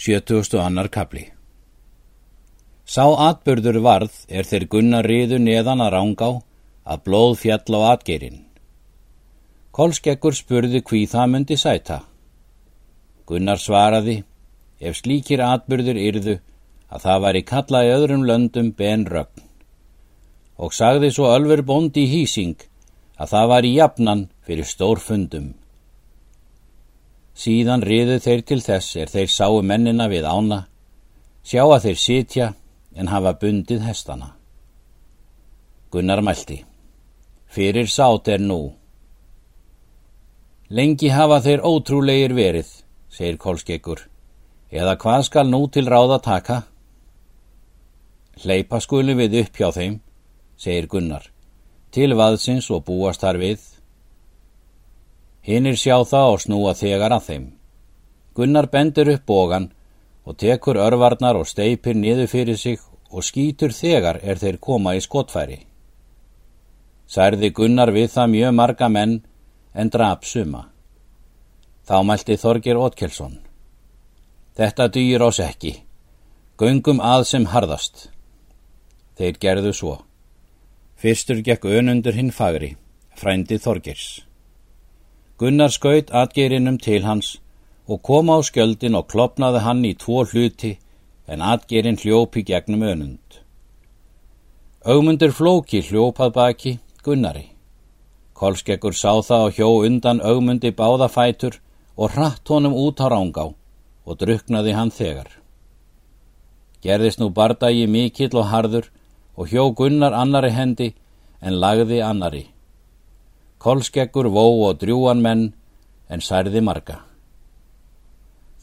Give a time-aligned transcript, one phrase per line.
[0.00, 0.56] 70.
[0.56, 1.26] annar kapli
[2.88, 6.28] Sá atbyrður varð er þeir gunnar riðu neðan að rángá
[6.88, 8.38] að blóð fjall á atgeirinn.
[9.76, 11.98] Kolskekkur spurði hví það myndi sæta.
[13.28, 14.16] Gunnar svaraði,
[14.80, 16.38] ef slíkir atbyrður yrðu,
[16.88, 19.44] að það var í kalla í öðrum löndum ben rögn.
[20.56, 22.56] Og sagði svo Ölfur bóndi í hýsing
[23.20, 25.59] að það var í jafnan fyrir stórfundum.
[27.36, 30.64] Síðan riðu þeir til þess er þeir sáu mennina við ána,
[31.44, 32.48] sjá að þeir sitja
[32.94, 34.34] en hafa bundið hestana.
[35.90, 36.60] Gunnar mælti,
[37.50, 38.60] fyrir sát er nú.
[40.70, 42.68] Lengi hafa þeir ótrúlegir verið,
[43.10, 44.04] segir Kolskeggur,
[44.70, 46.62] eða hvað skal nú til ráða taka?
[48.44, 49.98] Hleypa skulum við upp hjá þeim,
[50.56, 51.26] segir Gunnar,
[51.90, 53.58] til vaðsins og búast þar við,
[55.42, 57.46] Hinnir sjá það og snúa þegar að þeim.
[58.36, 59.70] Gunnar bendur upp bógan
[60.24, 62.78] og tekur örvarnar og steipir niður fyrir sig
[63.10, 65.58] og skýtur þegar er þeir koma í skotfæri.
[67.10, 69.16] Særði Gunnar við það mjög marga menn
[69.74, 70.68] en drap suma.
[71.88, 73.40] Þá mælti Þorgir Ótkelsson.
[74.54, 75.74] Þetta dýr ás ekki.
[76.60, 78.10] Göngum að sem harðast.
[79.18, 79.98] Þeir gerðu svo.
[81.00, 82.74] Fyrstur gekk önundur hinn fagri,
[83.16, 84.29] frændi Þorgirs.
[85.40, 87.38] Gunnar skaut atgeirinum til hans
[87.88, 90.74] og kom á skjöldin og klopnaði hann í tvo hluti
[91.32, 93.38] en atgeirin hljópi gegnum önund.
[94.84, 96.74] Augmundur flóki hljópað baki
[97.04, 97.46] Gunnari.
[98.36, 101.56] Kolskekkur sá það og hjó undan augmundi báðafætur
[101.96, 103.48] og hratt honum út á rángá
[104.04, 105.32] og druknaði hann þegar.
[106.84, 108.92] Gerðist nú bardagi mikill og harður
[109.36, 110.94] og hjó Gunnar annari hendi
[111.40, 112.50] en lagði annari.
[113.60, 115.50] Kolskeggur vó og drjúan menn
[116.08, 117.02] en særði marga.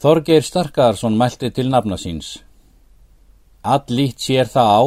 [0.02, 2.40] Þorgeir Starkarsson mælti til nafna síns.
[3.62, 4.82] Allítt sér það á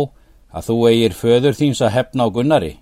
[0.60, 2.74] að þú eigir föður þíns að hefna á Gunnari.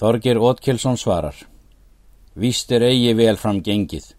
[0.00, 1.36] Þorgeir Ótkelsson svarar.
[2.34, 4.14] Vist er eigi vel fram gengið,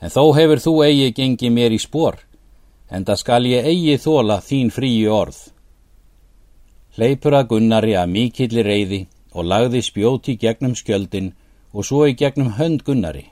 [0.00, 2.16] en þó hefur þú eigi gengið mér í spór,
[2.90, 5.36] en það skal ég eigi þóla þín fríu orð.
[6.96, 11.32] Leipur að Gunnari að mikillir reyði og lagði spjóti gegnum skjöldin
[11.74, 13.26] og svo í gegnum hönd Gunnari.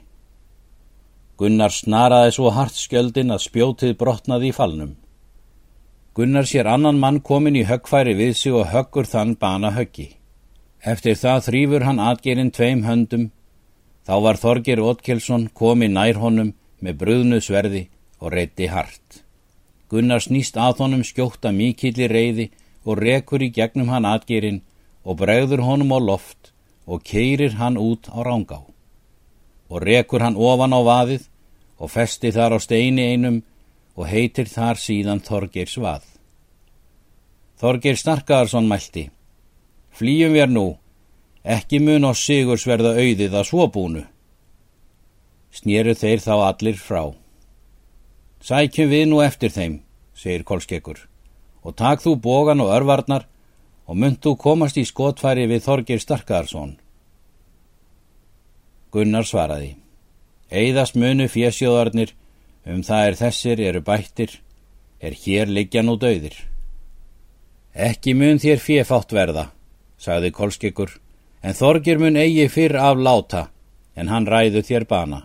[1.39, 4.91] Gunnar snaraði svo hart skjöldin að spjótið brotnaði í falnum.
[6.13, 10.11] Gunnar sér annan mann komin í höggfæri við sig og höggur þann bana höggi.
[10.83, 13.31] Eftir það þrýfur hann atgerinn tveim höndum.
[14.05, 16.53] Þá var Þorgir Ótkelsson komin nær honum
[16.83, 17.87] með bröðnu sverði
[18.19, 19.23] og reytti hart.
[19.89, 22.49] Gunnar snýst að honum skjóta mikillir reyði
[22.85, 24.61] og rekur í gegnum hann atgerinn
[25.03, 26.53] og bregður honum á loft
[26.85, 28.61] og keirir hann út á rángá
[29.69, 31.27] og rekur hann ofan á vaðið
[31.79, 33.41] og festi þar á steini einum
[33.95, 36.05] og heitir þar síðan Þorgeir svað.
[37.59, 39.09] Þorgeir Snarkaðarsson mælti
[39.93, 40.65] Flýjum við nú,
[41.43, 44.01] ekki mun og sigurs verða auðið að svobúnu.
[45.53, 47.13] Snýru þeir þá allir frá.
[48.41, 49.75] Sækjum við nú eftir þeim,
[50.17, 50.97] segir Kolskekkur,
[51.61, 53.27] og tak þú bógan og örvarnar
[53.87, 56.77] og mynd þú komast í skotfæri við Þorgir Starkarsson.
[58.93, 59.73] Gunnar svaraði,
[60.53, 62.11] Eiðast munu fjesjóðarnir,
[62.69, 64.35] um það er þessir eru bættir,
[65.01, 66.35] er hér liggja nú döðir.
[67.73, 69.47] Ekki mun þér fjefátt verða,
[69.97, 70.93] sagði Kolskikkur,
[71.41, 73.47] en Þorgir mun eigi fyrr af láta,
[73.97, 75.23] en hann ræðu þér bana.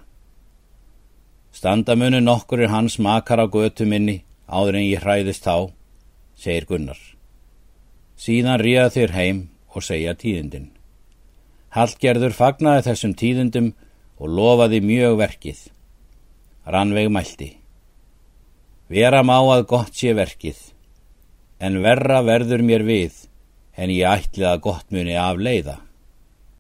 [1.53, 5.69] Standa munu nokkur er hans makar á götu minni, áður en ég hræðist þá,
[6.41, 7.18] segir Gunnar.
[8.19, 9.41] Síðan ríða þér heim
[9.71, 10.73] og segja tíðindin.
[11.71, 13.73] Hallgerður fagnaði þessum tíðindum
[14.19, 15.61] og lofaði mjög verkið.
[16.67, 17.51] Rannveig mælti.
[18.89, 20.57] Vera má að gott sé verkið,
[21.61, 23.13] en verra verður mér við,
[23.77, 25.77] en ég ætli að gott muni af leiða.